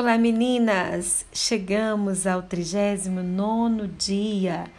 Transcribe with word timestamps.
Olá 0.00 0.16
meninas! 0.16 1.26
Chegamos 1.32 2.24
ao 2.24 2.40
39 2.40 3.88
dia 3.98 4.70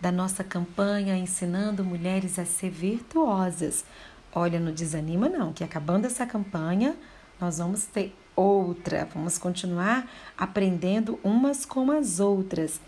da 0.00 0.12
nossa 0.12 0.44
campanha 0.44 1.16
ensinando 1.16 1.84
mulheres 1.84 2.38
a 2.38 2.44
ser 2.44 2.70
virtuosas. 2.70 3.84
Olha, 4.32 4.60
não 4.60 4.72
desanima 4.72 5.28
não, 5.28 5.52
que 5.52 5.64
acabando 5.64 6.04
essa 6.04 6.24
campanha, 6.24 6.94
nós 7.40 7.58
vamos 7.58 7.84
ter 7.86 8.14
outra. 8.36 9.08
Vamos 9.12 9.38
continuar 9.38 10.08
aprendendo 10.38 11.18
umas 11.24 11.66
com 11.66 11.90
as 11.90 12.20
outras. 12.20 12.80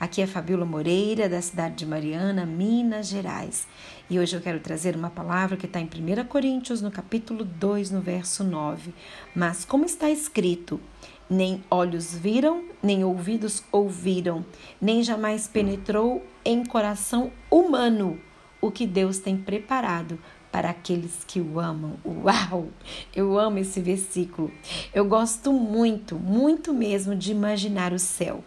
Aqui 0.00 0.20
é 0.20 0.26
Fabíola 0.26 0.66
Moreira, 0.66 1.28
da 1.28 1.40
cidade 1.40 1.76
de 1.76 1.86
Mariana, 1.86 2.44
Minas 2.44 3.06
Gerais. 3.06 3.66
E 4.10 4.18
hoje 4.18 4.34
eu 4.34 4.40
quero 4.40 4.58
trazer 4.58 4.96
uma 4.96 5.08
palavra 5.08 5.56
que 5.56 5.66
está 5.66 5.78
em 5.78 5.86
1 5.86 6.24
Coríntios, 6.26 6.82
no 6.82 6.90
capítulo 6.90 7.44
2, 7.44 7.92
no 7.92 8.00
verso 8.00 8.42
9. 8.42 8.92
Mas 9.36 9.64
como 9.64 9.84
está 9.84 10.10
escrito, 10.10 10.80
nem 11.28 11.62
olhos 11.70 12.14
viram, 12.14 12.64
nem 12.82 13.04
ouvidos 13.04 13.62
ouviram, 13.70 14.44
nem 14.80 15.02
jamais 15.02 15.46
penetrou 15.46 16.24
em 16.44 16.64
coração 16.64 17.30
humano 17.50 18.18
o 18.60 18.70
que 18.70 18.86
Deus 18.86 19.18
tem 19.18 19.36
preparado 19.36 20.18
para 20.50 20.70
aqueles 20.70 21.24
que 21.26 21.40
o 21.40 21.60
amam. 21.60 21.98
Uau! 22.04 22.68
Eu 23.14 23.38
amo 23.38 23.58
esse 23.58 23.80
versículo. 23.80 24.50
Eu 24.94 25.04
gosto 25.04 25.52
muito, 25.52 26.16
muito 26.16 26.72
mesmo 26.72 27.14
de 27.14 27.30
imaginar 27.30 27.92
o 27.92 27.98
céu. 27.98 28.42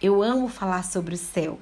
Eu 0.00 0.22
amo 0.22 0.48
falar 0.48 0.84
sobre 0.84 1.14
o 1.14 1.18
céu. 1.18 1.58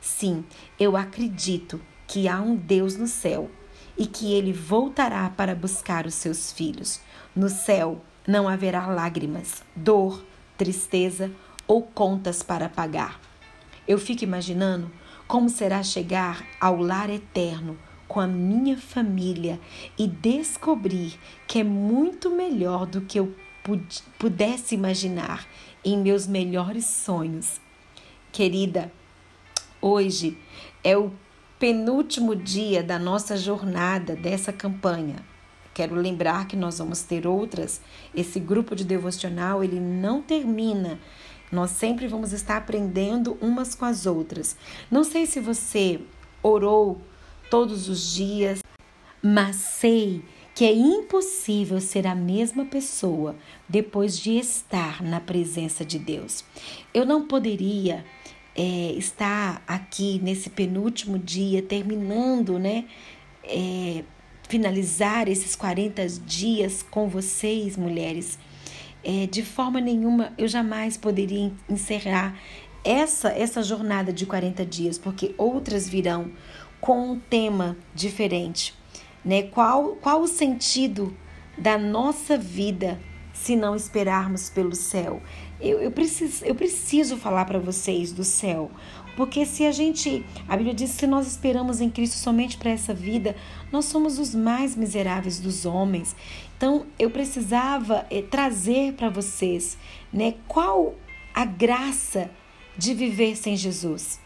Sim, 0.00 0.44
eu 0.78 0.96
acredito 0.96 1.80
que 2.06 2.28
há 2.28 2.40
um 2.40 2.56
Deus 2.56 2.96
no 2.96 3.06
céu 3.06 3.50
e 3.96 4.06
que 4.06 4.32
ele 4.32 4.52
voltará 4.52 5.28
para 5.30 5.54
buscar 5.54 6.06
os 6.06 6.14
seus 6.14 6.52
filhos. 6.52 7.00
No 7.34 7.48
céu 7.48 8.00
não 8.26 8.48
haverá 8.48 8.86
lágrimas, 8.86 9.62
dor, 9.74 10.24
tristeza 10.56 11.30
ou 11.66 11.82
contas 11.82 12.42
para 12.42 12.68
pagar. 12.68 13.20
Eu 13.86 13.98
fico 13.98 14.24
imaginando 14.24 14.90
como 15.26 15.48
será 15.48 15.82
chegar 15.82 16.44
ao 16.60 16.76
lar 16.76 17.10
eterno 17.10 17.78
com 18.08 18.20
a 18.20 18.26
minha 18.26 18.76
família 18.76 19.60
e 19.98 20.06
descobrir 20.06 21.18
que 21.46 21.60
é 21.60 21.64
muito 21.64 22.30
melhor 22.30 22.86
do 22.86 23.00
que 23.00 23.18
eu 23.18 23.34
pudesse 24.18 24.74
imaginar 24.74 25.46
em 25.84 25.98
meus 25.98 26.26
melhores 26.26 26.86
sonhos. 26.86 27.60
Querida, 28.32 28.92
hoje 29.80 30.38
é 30.84 30.96
o 30.96 31.12
penúltimo 31.58 32.36
dia 32.36 32.82
da 32.82 32.98
nossa 32.98 33.36
jornada 33.36 34.14
dessa 34.14 34.52
campanha. 34.52 35.16
Quero 35.76 35.94
lembrar 35.94 36.48
que 36.48 36.56
nós 36.56 36.78
vamos 36.78 37.02
ter 37.02 37.26
outras. 37.26 37.82
Esse 38.14 38.40
grupo 38.40 38.74
de 38.74 38.82
devocional, 38.82 39.62
ele 39.62 39.78
não 39.78 40.22
termina. 40.22 40.98
Nós 41.52 41.72
sempre 41.72 42.08
vamos 42.08 42.32
estar 42.32 42.56
aprendendo 42.56 43.36
umas 43.42 43.74
com 43.74 43.84
as 43.84 44.06
outras. 44.06 44.56
Não 44.90 45.04
sei 45.04 45.26
se 45.26 45.38
você 45.38 46.00
orou 46.42 46.98
todos 47.50 47.90
os 47.90 48.14
dias, 48.14 48.62
mas 49.22 49.56
sei 49.56 50.24
que 50.54 50.64
é 50.64 50.72
impossível 50.72 51.78
ser 51.78 52.06
a 52.06 52.14
mesma 52.14 52.64
pessoa 52.64 53.36
depois 53.68 54.18
de 54.18 54.38
estar 54.38 55.02
na 55.02 55.20
presença 55.20 55.84
de 55.84 55.98
Deus. 55.98 56.42
Eu 56.94 57.04
não 57.04 57.26
poderia 57.26 58.02
é, 58.54 58.92
estar 58.92 59.62
aqui 59.66 60.18
nesse 60.22 60.48
penúltimo 60.48 61.18
dia, 61.18 61.60
terminando, 61.60 62.58
né? 62.58 62.86
É, 63.44 64.02
finalizar 64.48 65.28
esses 65.28 65.56
40 65.56 66.06
dias 66.24 66.82
com 66.82 67.08
vocês, 67.08 67.76
mulheres. 67.76 68.38
É, 69.02 69.26
de 69.26 69.42
forma 69.42 69.80
nenhuma 69.80 70.32
eu 70.36 70.48
jamais 70.48 70.96
poderia 70.96 71.52
encerrar 71.68 72.36
essa, 72.84 73.28
essa 73.28 73.62
jornada 73.62 74.12
de 74.12 74.26
40 74.26 74.64
dias, 74.64 74.98
porque 74.98 75.34
outras 75.36 75.88
virão 75.88 76.30
com 76.80 77.12
um 77.12 77.18
tema 77.18 77.76
diferente. 77.94 78.74
Né? 79.24 79.42
Qual, 79.42 79.96
qual 79.96 80.22
o 80.22 80.28
sentido 80.28 81.16
da 81.58 81.76
nossa 81.76 82.38
vida 82.38 83.00
se 83.32 83.56
não 83.56 83.74
esperarmos 83.74 84.48
pelo 84.50 84.74
céu? 84.74 85.20
Eu, 85.60 85.80
eu, 85.80 85.90
preciso, 85.90 86.44
eu 86.44 86.54
preciso 86.54 87.16
falar 87.16 87.44
para 87.44 87.58
vocês 87.58 88.12
do 88.12 88.22
céu, 88.22 88.70
porque 89.16 89.46
se 89.46 89.64
a 89.64 89.72
gente, 89.72 90.24
a 90.46 90.56
Bíblia 90.56 90.74
diz 90.74 90.92
que 90.92 90.98
se 90.98 91.06
nós 91.06 91.26
esperamos 91.26 91.80
em 91.80 91.88
Cristo 91.88 92.16
somente 92.16 92.58
para 92.58 92.70
essa 92.70 92.92
vida, 92.92 93.34
nós 93.72 93.86
somos 93.86 94.18
os 94.18 94.34
mais 94.34 94.76
miseráveis 94.76 95.40
dos 95.40 95.64
homens. 95.64 96.14
Então, 96.56 96.86
eu 96.98 97.10
precisava 97.10 98.06
é, 98.10 98.20
trazer 98.20 98.92
para 98.92 99.08
vocês, 99.08 99.78
né, 100.12 100.34
qual 100.46 100.94
a 101.34 101.44
graça 101.44 102.30
de 102.76 102.92
viver 102.92 103.36
sem 103.36 103.56
Jesus. 103.56 104.20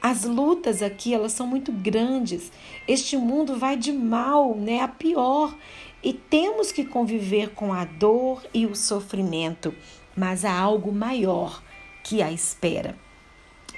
As 0.00 0.24
lutas 0.24 0.82
aqui, 0.82 1.14
elas 1.14 1.32
são 1.32 1.46
muito 1.46 1.72
grandes. 1.72 2.50
Este 2.88 3.16
mundo 3.16 3.56
vai 3.56 3.76
de 3.76 3.92
mal, 3.92 4.54
né, 4.54 4.80
a 4.80 4.88
pior, 4.88 5.54
e 6.02 6.12
temos 6.12 6.72
que 6.72 6.84
conviver 6.84 7.50
com 7.50 7.72
a 7.72 7.84
dor 7.84 8.42
e 8.52 8.66
o 8.66 8.74
sofrimento, 8.74 9.74
mas 10.16 10.44
há 10.44 10.52
algo 10.52 10.92
maior 10.92 11.62
que 12.02 12.22
a 12.22 12.30
espera. 12.30 13.03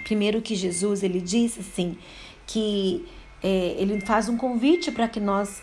Primeiro 0.07 0.41
que 0.41 0.55
Jesus 0.55 1.03
ele 1.03 1.21
disse 1.21 1.59
assim 1.59 1.99
que 2.47 3.05
é, 3.43 3.75
ele 3.77 4.01
faz 4.03 4.29
um 4.29 4.37
convite 4.37 4.93
para 4.93 5.09
que 5.09 5.19
nós 5.19 5.61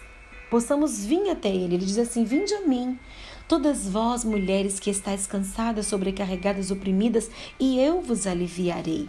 possamos 0.49 1.05
vir 1.05 1.29
até 1.29 1.47
ele. 1.47 1.75
Ele 1.75 1.85
diz 1.85 1.97
assim: 1.97 2.25
Vinde 2.25 2.53
a 2.53 2.67
mim, 2.67 2.99
todas 3.47 3.87
vós 3.87 4.25
mulheres 4.25 4.81
que 4.81 4.89
estáis 4.89 5.25
cansadas, 5.25 5.87
sobrecarregadas, 5.87 6.71
oprimidas, 6.71 7.31
e 7.57 7.79
eu 7.79 8.01
vos 8.01 8.27
aliviarei. 8.27 9.07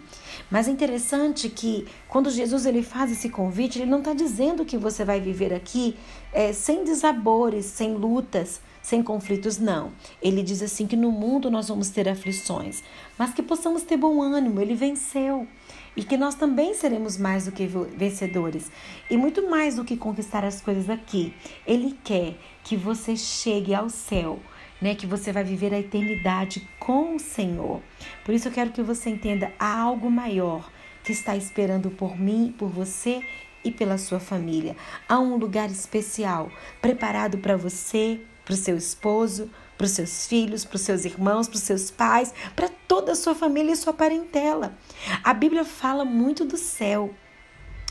Mas 0.48 0.68
é 0.68 0.70
interessante 0.70 1.48
que 1.48 1.84
quando 2.08 2.30
Jesus 2.30 2.64
ele 2.64 2.84
faz 2.84 3.10
esse 3.10 3.28
convite, 3.28 3.80
ele 3.80 3.90
não 3.90 3.98
está 3.98 4.14
dizendo 4.14 4.64
que 4.64 4.78
você 4.78 5.04
vai 5.04 5.20
viver 5.20 5.52
aqui 5.52 5.96
é, 6.32 6.52
sem 6.52 6.84
desabores, 6.84 7.64
sem 7.64 7.92
lutas, 7.92 8.60
sem 8.84 9.02
conflitos, 9.02 9.58
não. 9.58 9.92
Ele 10.20 10.42
diz 10.42 10.60
assim 10.60 10.86
que 10.86 10.94
no 10.94 11.10
mundo 11.10 11.50
nós 11.50 11.68
vamos 11.68 11.88
ter 11.88 12.06
aflições, 12.06 12.82
mas 13.16 13.32
que 13.32 13.42
possamos 13.42 13.82
ter 13.82 13.96
bom 13.96 14.20
ânimo, 14.20 14.60
ele 14.60 14.74
venceu. 14.74 15.48
E 15.96 16.04
que 16.04 16.18
nós 16.18 16.34
também 16.34 16.74
seremos 16.74 17.16
mais 17.16 17.46
do 17.46 17.52
que 17.52 17.66
vencedores. 17.96 18.70
E 19.08 19.16
muito 19.16 19.48
mais 19.48 19.76
do 19.76 19.84
que 19.84 19.96
conquistar 19.96 20.44
as 20.44 20.60
coisas 20.60 20.90
aqui. 20.90 21.32
Ele 21.66 21.98
quer 22.04 22.36
que 22.62 22.76
você 22.76 23.16
chegue 23.16 23.74
ao 23.74 23.88
céu, 23.88 24.38
né? 24.82 24.94
Que 24.94 25.06
você 25.06 25.32
vai 25.32 25.44
viver 25.44 25.72
a 25.72 25.78
eternidade 25.78 26.68
com 26.78 27.16
o 27.16 27.18
Senhor. 27.18 27.80
Por 28.22 28.34
isso 28.34 28.48
eu 28.48 28.52
quero 28.52 28.70
que 28.70 28.82
você 28.82 29.08
entenda 29.08 29.50
há 29.58 29.80
algo 29.80 30.10
maior 30.10 30.70
que 31.02 31.12
está 31.12 31.34
esperando 31.34 31.90
por 31.90 32.20
mim, 32.20 32.54
por 32.58 32.68
você 32.68 33.22
e 33.64 33.70
pela 33.70 33.96
sua 33.96 34.20
família. 34.20 34.76
Há 35.08 35.18
um 35.18 35.36
lugar 35.36 35.70
especial 35.70 36.50
preparado 36.82 37.38
para 37.38 37.56
você, 37.56 38.20
para 38.44 38.54
o 38.54 38.56
seu 38.56 38.76
esposo, 38.76 39.50
para 39.76 39.86
os 39.86 39.92
seus 39.92 40.26
filhos, 40.26 40.64
para 40.64 40.76
os 40.76 40.82
seus 40.82 41.04
irmãos, 41.04 41.48
para 41.48 41.56
os 41.56 41.62
seus 41.62 41.90
pais, 41.90 42.32
para 42.54 42.68
toda 42.86 43.12
a 43.12 43.16
sua 43.16 43.34
família 43.34 43.72
e 43.72 43.76
sua 43.76 43.92
parentela. 43.92 44.76
A 45.22 45.34
Bíblia 45.34 45.64
fala 45.64 46.04
muito 46.04 46.44
do 46.44 46.56
céu. 46.56 47.14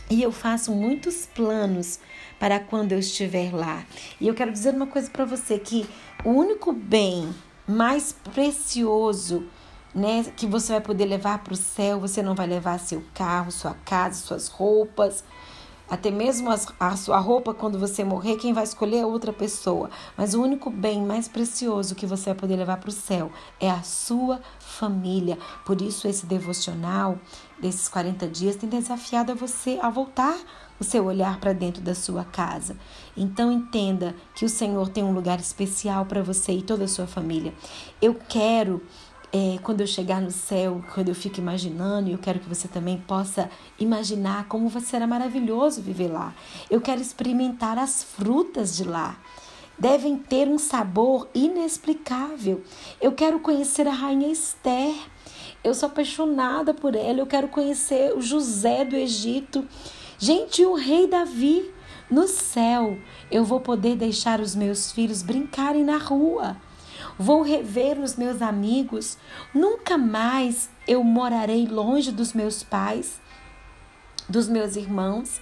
E 0.09 0.21
eu 0.21 0.31
faço 0.31 0.71
muitos 0.71 1.25
planos 1.25 1.99
para 2.39 2.59
quando 2.59 2.91
eu 2.91 2.99
estiver 2.99 3.53
lá. 3.53 3.85
E 4.19 4.27
eu 4.27 4.33
quero 4.33 4.51
dizer 4.51 4.73
uma 4.73 4.87
coisa 4.87 5.09
para 5.09 5.25
você 5.25 5.57
que 5.57 5.87
o 6.23 6.29
único 6.29 6.73
bem 6.73 7.33
mais 7.65 8.13
precioso, 8.33 9.47
né, 9.95 10.25
que 10.35 10.45
você 10.45 10.73
vai 10.73 10.81
poder 10.81 11.05
levar 11.05 11.39
para 11.39 11.53
o 11.53 11.57
céu, 11.57 11.99
você 11.99 12.21
não 12.21 12.35
vai 12.35 12.47
levar 12.47 12.79
seu 12.79 13.03
carro, 13.13 13.51
sua 13.51 13.73
casa, 13.85 14.19
suas 14.19 14.47
roupas, 14.47 15.23
até 15.89 16.09
mesmo 16.09 16.49
a 16.79 16.95
sua 16.95 17.19
roupa, 17.19 17.53
quando 17.53 17.77
você 17.77 18.03
morrer, 18.03 18.37
quem 18.37 18.53
vai 18.53 18.63
escolher 18.63 18.99
é 18.99 19.05
outra 19.05 19.33
pessoa. 19.33 19.89
Mas 20.17 20.33
o 20.33 20.41
único 20.41 20.69
bem 20.69 21.03
mais 21.03 21.27
precioso 21.27 21.93
que 21.93 22.05
você 22.05 22.31
vai 22.31 22.35
poder 22.35 22.55
levar 22.55 22.77
para 22.77 22.89
o 22.89 22.93
céu 22.93 23.31
é 23.59 23.69
a 23.69 23.83
sua 23.83 24.41
família. 24.59 25.37
Por 25.65 25.81
isso, 25.81 26.07
esse 26.07 26.25
devocional 26.25 27.19
desses 27.59 27.87
40 27.87 28.27
dias 28.27 28.55
tem 28.55 28.69
desafiado 28.69 29.33
a 29.33 29.35
você 29.35 29.77
a 29.81 29.89
voltar 29.89 30.37
o 30.79 30.83
seu 30.83 31.05
olhar 31.05 31.39
para 31.39 31.53
dentro 31.53 31.81
da 31.81 31.93
sua 31.93 32.23
casa. 32.23 32.75
Então 33.15 33.51
entenda 33.51 34.15
que 34.33 34.45
o 34.45 34.49
Senhor 34.49 34.89
tem 34.89 35.03
um 35.03 35.13
lugar 35.13 35.39
especial 35.39 36.05
para 36.05 36.23
você 36.23 36.53
e 36.53 36.61
toda 36.61 36.85
a 36.85 36.87
sua 36.87 37.07
família. 37.07 37.53
Eu 38.01 38.15
quero 38.15 38.81
é, 39.35 39.57
quando 39.63 39.81
eu 39.81 39.87
chegar 39.87 40.21
no 40.21 40.29
céu, 40.29 40.83
quando 40.93 41.09
eu 41.09 41.15
fico 41.15 41.39
imaginando, 41.39 42.07
eu 42.07 42.19
quero 42.19 42.39
que 42.39 42.47
você 42.47 42.67
também 42.67 42.99
possa 43.07 43.49
imaginar 43.79 44.47
como 44.47 44.69
será 44.79 45.07
maravilhoso 45.07 45.81
viver 45.81 46.07
lá. 46.07 46.35
Eu 46.69 46.79
quero 46.79 47.01
experimentar 47.01 47.79
as 47.79 48.03
frutas 48.03 48.77
de 48.77 48.83
lá. 48.83 49.17
Devem 49.77 50.17
ter 50.17 50.47
um 50.47 50.59
sabor 50.59 51.27
inexplicável. 51.33 52.61
Eu 53.01 53.13
quero 53.13 53.39
conhecer 53.39 53.87
a 53.87 53.91
rainha 53.91 54.31
Esther. 54.31 54.93
Eu 55.63 55.73
sou 55.73 55.87
apaixonada 55.87 56.71
por 56.71 56.95
ela. 56.95 57.19
Eu 57.19 57.25
quero 57.25 57.47
conhecer 57.47 58.15
o 58.15 58.21
José 58.21 58.85
do 58.85 58.95
Egito. 58.95 59.67
Gente, 60.19 60.63
o 60.63 60.75
rei 60.75 61.07
Davi. 61.07 61.71
No 62.07 62.27
céu, 62.27 62.99
eu 63.31 63.43
vou 63.43 63.59
poder 63.59 63.95
deixar 63.95 64.39
os 64.39 64.53
meus 64.53 64.91
filhos 64.91 65.23
brincarem 65.23 65.83
na 65.83 65.97
rua. 65.97 66.55
Vou 67.17 67.41
rever 67.41 67.99
os 67.99 68.15
meus 68.15 68.41
amigos, 68.41 69.17
nunca 69.53 69.97
mais 69.97 70.69
eu 70.87 71.03
morarei 71.03 71.65
longe 71.65 72.11
dos 72.11 72.33
meus 72.33 72.63
pais, 72.63 73.19
dos 74.27 74.47
meus 74.47 74.75
irmãos. 74.75 75.41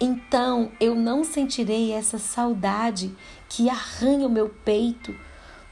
Então 0.00 0.70
eu 0.80 0.94
não 0.94 1.24
sentirei 1.24 1.92
essa 1.92 2.18
saudade 2.18 3.14
que 3.48 3.68
arranha 3.68 4.26
o 4.26 4.30
meu 4.30 4.48
peito. 4.48 5.14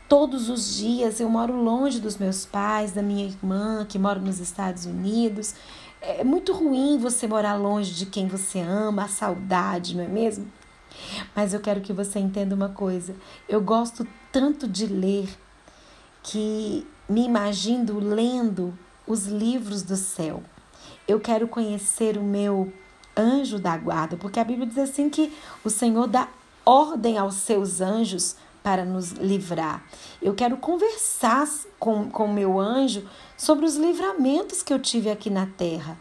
Todos 0.08 0.48
os 0.48 0.76
dias 0.76 1.20
eu 1.20 1.28
moro 1.28 1.54
longe 1.54 2.00
dos 2.00 2.16
meus 2.16 2.44
pais, 2.44 2.92
da 2.92 3.02
minha 3.02 3.24
irmã 3.24 3.84
que 3.88 3.98
mora 3.98 4.20
nos 4.20 4.38
Estados 4.38 4.84
Unidos. 4.84 5.54
É 6.00 6.22
muito 6.22 6.52
ruim 6.52 6.98
você 6.98 7.26
morar 7.26 7.54
longe 7.54 7.92
de 7.92 8.06
quem 8.06 8.28
você 8.28 8.60
ama, 8.60 9.04
a 9.04 9.08
saudade, 9.08 9.96
não 9.96 10.04
é 10.04 10.08
mesmo? 10.08 10.50
Mas 11.34 11.52
eu 11.52 11.60
quero 11.60 11.80
que 11.80 11.92
você 11.92 12.18
entenda 12.18 12.54
uma 12.54 12.68
coisa. 12.68 13.14
Eu 13.48 13.60
gosto 13.60 14.06
tanto 14.32 14.66
de 14.66 14.86
ler 14.86 15.28
que 16.22 16.86
me 17.08 17.24
imagino 17.24 17.98
lendo 17.98 18.76
os 19.06 19.26
livros 19.26 19.82
do 19.82 19.96
céu. 19.96 20.42
Eu 21.06 21.20
quero 21.20 21.46
conhecer 21.46 22.16
o 22.16 22.22
meu 22.22 22.72
anjo 23.16 23.58
da 23.58 23.76
guarda, 23.76 24.16
porque 24.16 24.40
a 24.40 24.44
Bíblia 24.44 24.66
diz 24.66 24.78
assim 24.78 25.08
que 25.08 25.32
o 25.64 25.70
Senhor 25.70 26.06
dá 26.06 26.28
ordem 26.64 27.16
aos 27.16 27.36
seus 27.36 27.80
anjos 27.80 28.36
para 28.62 28.84
nos 28.84 29.12
livrar. 29.12 29.84
Eu 30.20 30.34
quero 30.34 30.56
conversar 30.56 31.46
com 31.78 32.10
o 32.12 32.32
meu 32.32 32.58
anjo 32.58 33.08
sobre 33.36 33.64
os 33.64 33.76
livramentos 33.76 34.60
que 34.62 34.74
eu 34.74 34.78
tive 34.80 35.08
aqui 35.08 35.30
na 35.30 35.46
terra. 35.46 35.96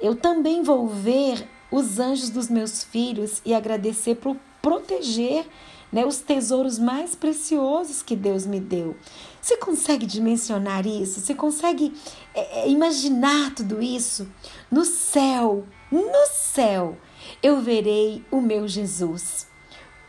Eu 0.00 0.14
também 0.14 0.62
vou 0.62 0.86
ver 0.86 1.48
os 1.74 1.98
anjos 1.98 2.30
dos 2.30 2.48
meus 2.48 2.84
filhos 2.84 3.42
e 3.44 3.52
agradecer 3.52 4.14
por 4.14 4.36
proteger 4.62 5.44
né, 5.90 6.06
os 6.06 6.20
tesouros 6.20 6.78
mais 6.78 7.16
preciosos 7.16 8.00
que 8.00 8.14
Deus 8.14 8.46
me 8.46 8.60
deu. 8.60 8.96
Você 9.42 9.56
consegue 9.56 10.06
dimensionar 10.06 10.86
isso? 10.86 11.18
Você 11.18 11.34
consegue 11.34 11.92
é, 12.32 12.60
é, 12.60 12.68
imaginar 12.68 13.52
tudo 13.56 13.82
isso? 13.82 14.28
No 14.70 14.84
céu, 14.84 15.64
no 15.90 16.26
céu, 16.32 16.96
eu 17.42 17.60
verei 17.60 18.24
o 18.30 18.40
meu 18.40 18.68
Jesus. 18.68 19.48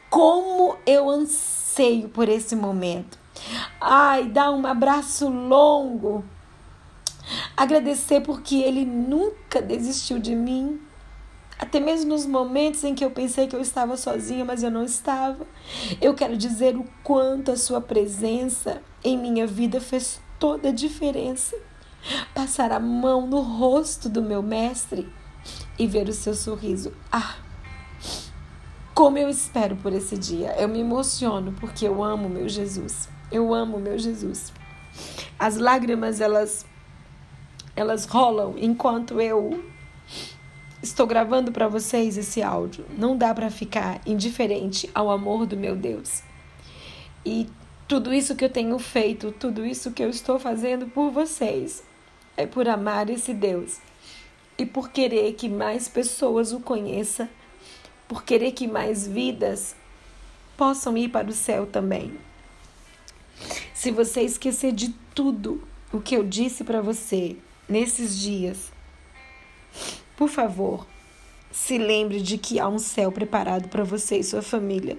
Como 0.08 0.78
eu 0.86 1.10
anseio 1.10 2.10
por 2.10 2.30
esse 2.30 2.56
momento. 2.56 3.18
Ai, 3.82 4.26
dá 4.26 4.52
um 4.52 4.68
abraço 4.68 5.28
longo. 5.28 6.24
Agradecer 7.58 8.22
porque 8.22 8.58
ele 8.58 8.86
nunca 8.86 9.60
desistiu 9.64 10.20
de 10.20 10.36
mim. 10.36 10.80
Até 11.57 11.80
mesmo 11.80 12.10
nos 12.10 12.25
momentos 12.25 12.84
em 12.84 12.94
que 12.94 13.04
eu 13.04 13.12
pensei 13.12 13.48
que 13.48 13.56
eu 13.56 13.62
estava 13.62 13.96
sozinha, 13.96 14.44
mas 14.44 14.62
eu 14.62 14.69
não 14.69 14.84
estava. 14.84 15.48
Eu 16.02 16.13
quero 16.13 16.36
dizer 16.36 16.75
o 16.75 16.86
quanto 17.04 17.52
a 17.52 17.57
sua 17.57 17.80
presença 17.80 18.81
em 19.04 19.18
minha 19.18 19.48
vida 19.48 19.80
fez 19.80 20.19
toda 20.38 20.69
a 20.69 20.74
diferença. 20.74 21.56
Passar 22.34 22.72
a 22.72 22.80
mão 22.80 23.25
no 23.25 23.40
rosto 23.40 24.10
do 24.10 24.22
meu 24.22 24.44
mestre 24.44 25.10
e 25.80 25.88
ver 25.88 26.10
o 26.10 26.13
seu 26.13 26.36
sorriso. 26.36 26.94
Ah! 27.12 27.36
Como 28.94 29.18
eu 29.18 29.30
espero 29.30 29.75
por 29.78 29.94
esse 29.94 30.18
dia. 30.18 30.56
Eu 30.58 30.68
me 30.68 30.80
emociono 30.80 31.54
porque 31.54 31.88
eu 31.88 32.04
amo 32.04 32.30
meu 32.30 32.48
Jesus. 32.48 33.10
Eu 33.31 33.54
amo 33.54 33.80
meu 33.80 33.98
Jesus. 33.98 34.54
As 35.38 35.58
lágrimas 35.58 36.22
elas 36.22 36.66
elas 37.75 38.06
rolam 38.06 38.56
enquanto 38.58 39.19
eu 39.19 39.62
estou 40.86 41.08
gravando 41.08 41.52
para 41.52 41.68
vocês 41.68 42.16
esse 42.16 42.44
áudio. 42.44 42.86
Não 42.96 43.18
dá 43.18 43.34
para 43.34 43.50
ficar 43.50 44.00
indiferente 44.06 44.90
ao 44.94 45.10
amor 45.10 45.46
do 45.48 45.58
meu 45.58 45.76
Deus. 45.76 46.22
E 47.26 47.50
tudo 47.88 48.14
isso 48.14 48.36
que 48.36 48.46
eu 48.46 48.50
tenho 48.50 48.78
feito, 48.78 49.32
tudo 49.32 49.66
isso 49.66 49.92
que 49.92 50.04
eu 50.04 50.10
estou 50.10 50.38
fazendo 50.38 50.86
por 50.88 51.10
vocês, 51.10 51.84
é 52.38 52.46
por 52.46 52.70
amar 52.70 53.10
esse 53.10 53.34
Deus 53.34 53.80
e 54.58 54.66
por 54.66 54.92
querer 54.92 55.34
que 55.34 55.50
mais 55.50 55.88
pessoas 55.88 56.54
o 56.54 56.60
conheçam, 56.60 57.28
por 58.08 58.24
querer 58.24 58.52
que 58.52 58.68
mais 58.68 59.08
vidas 59.08 59.76
possam 60.56 60.96
ir 60.96 61.10
para 61.10 61.28
o 61.28 61.34
céu 61.34 61.66
também. 61.66 62.14
Se 63.74 63.90
você 63.90 64.22
esquecer 64.22 64.72
de 64.72 64.90
tudo 65.16 65.68
o 65.92 66.00
que 66.00 66.16
eu 66.16 66.24
disse 66.24 66.64
para 66.64 66.82
você 66.82 67.38
nesses 67.68 68.18
dias, 68.18 68.72
por 70.18 70.30
favor, 70.30 70.86
se 71.52 71.78
lembre 71.78 72.22
de 72.22 72.38
que 72.38 72.60
há 72.60 72.68
um 72.68 72.80
céu 72.80 73.12
preparado 73.12 73.70
para 73.70 73.84
você 73.84 74.18
e 74.18 74.24
sua 74.24 74.42
família. 74.42 74.98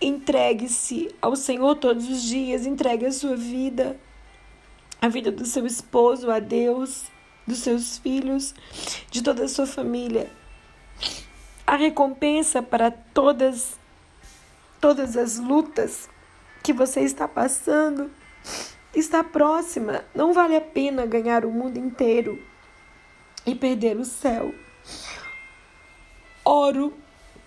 Entregue-se 0.00 1.14
ao 1.20 1.34
Senhor 1.34 1.76
todos 1.76 2.08
os 2.08 2.22
dias, 2.22 2.66
entregue 2.66 3.06
a 3.06 3.12
sua 3.12 3.36
vida, 3.36 3.98
a 5.00 5.08
vida 5.08 5.30
do 5.30 5.44
seu 5.44 5.66
esposo, 5.66 6.30
a 6.30 6.38
Deus, 6.38 7.04
dos 7.46 7.58
seus 7.58 7.98
filhos, 7.98 8.54
de 9.10 9.22
toda 9.22 9.44
a 9.44 9.48
sua 9.48 9.66
família. 9.66 10.30
A 11.66 11.76
recompensa 11.76 12.62
para 12.62 12.90
todas 12.90 13.78
todas 14.80 15.16
as 15.16 15.38
lutas 15.38 16.08
que 16.62 16.72
você 16.72 17.00
está 17.00 17.26
passando 17.26 18.10
está 18.94 19.24
próxima. 19.24 20.04
Não 20.14 20.32
vale 20.32 20.54
a 20.54 20.60
pena 20.60 21.06
ganhar 21.06 21.44
o 21.44 21.50
mundo 21.50 21.76
inteiro 21.76 22.40
e 23.46 23.54
perder 23.54 23.96
o 23.96 24.04
céu. 24.04 24.54
Oro 26.44 26.92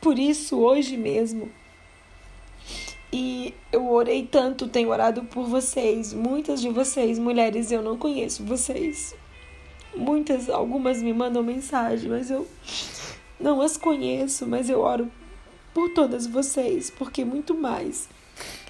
por 0.02 0.18
isso 0.18 0.58
hoje 0.58 0.98
mesmo. 0.98 1.52
E 3.12 3.54
eu 3.72 3.90
orei 3.92 4.26
tanto, 4.26 4.68
tenho 4.68 4.90
orado 4.90 5.24
por 5.24 5.46
vocês. 5.48 6.14
Muitas 6.14 6.62
de 6.62 6.70
vocês, 6.70 7.18
mulheres, 7.20 7.72
eu 7.72 7.82
não 7.82 7.98
conheço 7.98 8.46
vocês. 8.46 9.16
Muitas, 9.96 10.50
algumas 10.50 11.02
me 11.02 11.12
mandam 11.12 11.42
mensagem, 11.42 12.10
mas 12.10 12.30
eu 12.30 12.48
não 13.40 13.62
as 13.62 13.78
conheço, 13.78 14.46
mas 14.46 14.70
eu 14.70 14.80
oro 14.82 15.12
por 15.74 15.90
todas 15.94 16.28
vocês, 16.28 16.90
porque 16.92 17.26
muito 17.26 17.56
mais 17.56 18.08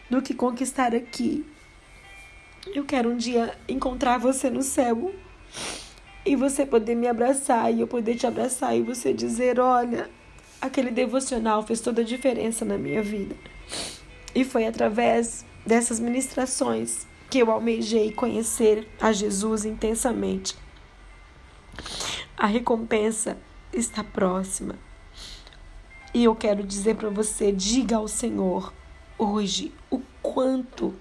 do 0.10 0.22
que 0.22 0.34
conquistar 0.34 0.96
aqui. 0.96 1.46
Eu 2.74 2.86
quero 2.86 3.10
um 3.10 3.18
dia 3.18 3.58
encontrar 3.68 4.18
você 4.18 4.50
no 4.50 4.62
céu 4.62 5.14
e 6.30 6.36
você 6.36 6.64
poder 6.64 6.94
me 6.94 7.08
abraçar 7.08 7.74
e 7.74 7.82
eu 7.82 7.88
poder 7.88 8.14
te 8.14 8.28
abraçar 8.28 8.78
e 8.78 8.84
você 8.84 9.12
dizer: 9.12 9.60
Olha, 9.60 10.08
aquele 10.62 10.92
devocional 10.92 11.66
fez 11.66 11.82
toda 11.82 12.02
a 12.04 12.06
diferença 12.06 12.64
na 12.64 12.78
minha 12.78 13.02
vida. 13.02 13.36
E 14.36 14.46
foi 14.46 14.68
através 14.68 15.44
dessas 15.66 16.00
ministrações 16.00 17.08
que 17.32 17.40
eu 17.40 17.50
almejei 17.50 18.12
conhecer 18.12 18.88
a 19.02 19.12
Jesus 19.12 19.66
intensamente. 19.66 20.56
A 22.38 22.46
recompensa 22.46 23.36
está 23.74 24.04
próxima. 24.04 24.76
E 26.14 26.26
eu 26.26 26.36
quero 26.36 26.62
dizer 26.62 26.96
para 26.96 27.10
você: 27.10 27.52
diga 27.52 27.96
ao 27.96 28.08
Senhor 28.08 28.72
hoje 29.18 29.74
o 29.90 30.00
quanto 30.22 30.94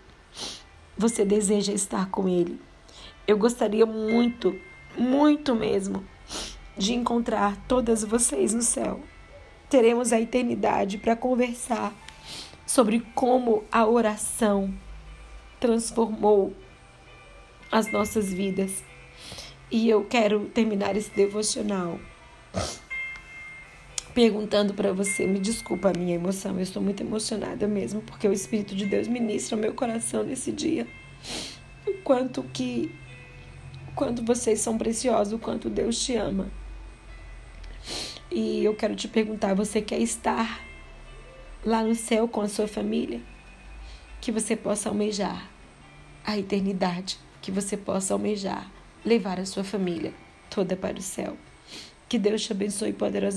você 0.96 1.22
deseja 1.22 1.74
estar 1.74 2.08
com 2.08 2.26
Ele. 2.26 2.58
Eu 3.26 3.36
gostaria 3.36 3.84
muito 3.84 4.58
muito 4.98 5.54
mesmo, 5.54 6.04
de 6.76 6.94
encontrar 6.94 7.56
todas 7.66 8.04
vocês 8.04 8.52
no 8.52 8.62
céu. 8.62 9.00
Teremos 9.68 10.12
a 10.12 10.20
eternidade 10.20 10.98
para 10.98 11.16
conversar 11.16 11.94
sobre 12.66 13.00
como 13.14 13.64
a 13.70 13.86
oração 13.86 14.74
transformou 15.60 16.54
as 17.70 17.90
nossas 17.90 18.32
vidas. 18.32 18.82
E 19.70 19.88
eu 19.88 20.04
quero 20.04 20.46
terminar 20.46 20.96
esse 20.96 21.10
devocional 21.10 21.98
perguntando 24.18 24.74
para 24.74 24.92
você, 24.92 25.28
me 25.28 25.38
desculpa 25.38 25.90
a 25.90 25.96
minha 25.96 26.16
emoção, 26.16 26.56
eu 26.56 26.62
estou 26.62 26.82
muito 26.82 27.04
emocionada 27.04 27.68
mesmo, 27.68 28.02
porque 28.02 28.26
o 28.26 28.32
Espírito 28.32 28.74
de 28.74 28.84
Deus 28.84 29.06
ministra 29.06 29.56
o 29.56 29.60
meu 29.60 29.72
coração 29.74 30.24
nesse 30.24 30.50
dia. 30.50 30.88
O 31.86 31.92
quanto 32.02 32.42
que 32.42 32.92
quanto 33.98 34.24
vocês 34.24 34.60
são 34.60 34.78
preciosos, 34.78 35.32
o 35.32 35.40
quanto 35.40 35.68
Deus 35.68 35.98
te 35.98 36.14
ama. 36.14 36.46
E 38.30 38.64
eu 38.64 38.76
quero 38.76 38.94
te 38.94 39.08
perguntar: 39.08 39.54
você 39.54 39.82
quer 39.82 39.98
estar 39.98 40.64
lá 41.66 41.82
no 41.82 41.96
céu 41.96 42.28
com 42.28 42.40
a 42.40 42.48
sua 42.48 42.68
família? 42.68 43.20
Que 44.20 44.30
você 44.30 44.54
possa 44.54 44.88
almejar 44.88 45.50
a 46.24 46.38
eternidade, 46.38 47.18
que 47.42 47.50
você 47.50 47.76
possa 47.76 48.14
almejar 48.14 48.70
levar 49.04 49.40
a 49.40 49.44
sua 49.44 49.64
família 49.64 50.14
toda 50.48 50.76
para 50.76 50.98
o 50.98 51.02
céu. 51.02 51.36
Que 52.08 52.20
Deus 52.20 52.44
te 52.44 52.52
abençoe 52.52 52.92
poderosamente. 52.92 53.36